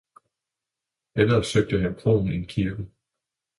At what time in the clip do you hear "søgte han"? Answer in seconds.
1.43-1.95